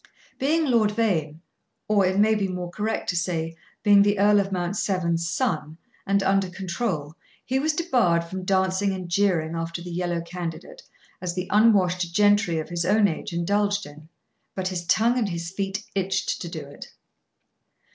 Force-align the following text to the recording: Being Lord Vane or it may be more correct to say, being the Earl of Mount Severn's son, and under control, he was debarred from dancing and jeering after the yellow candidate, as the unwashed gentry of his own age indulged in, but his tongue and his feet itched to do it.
Being 0.39 0.65
Lord 0.65 0.89
Vane 0.89 1.41
or 1.87 2.07
it 2.07 2.17
may 2.17 2.33
be 2.33 2.47
more 2.47 2.71
correct 2.71 3.07
to 3.09 3.15
say, 3.15 3.55
being 3.83 4.01
the 4.01 4.17
Earl 4.17 4.39
of 4.39 4.51
Mount 4.51 4.75
Severn's 4.75 5.29
son, 5.29 5.77
and 6.07 6.23
under 6.23 6.49
control, 6.49 7.13
he 7.45 7.59
was 7.59 7.73
debarred 7.73 8.23
from 8.23 8.43
dancing 8.43 8.93
and 8.93 9.07
jeering 9.09 9.53
after 9.53 9.79
the 9.79 9.91
yellow 9.91 10.21
candidate, 10.21 10.81
as 11.21 11.35
the 11.35 11.45
unwashed 11.51 12.15
gentry 12.15 12.57
of 12.57 12.69
his 12.69 12.83
own 12.83 13.07
age 13.07 13.31
indulged 13.31 13.85
in, 13.85 14.09
but 14.55 14.69
his 14.69 14.87
tongue 14.87 15.19
and 15.19 15.29
his 15.29 15.51
feet 15.51 15.83
itched 15.93 16.41
to 16.41 16.49
do 16.49 16.61
it. 16.65 16.87